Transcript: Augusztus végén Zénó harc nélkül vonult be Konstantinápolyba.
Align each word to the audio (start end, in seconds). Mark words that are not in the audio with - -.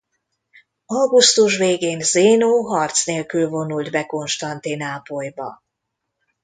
Augusztus 0.85 1.57
végén 1.57 1.99
Zénó 2.01 2.65
harc 2.65 3.05
nélkül 3.05 3.49
vonult 3.49 3.91
be 3.91 4.05
Konstantinápolyba. 4.05 5.63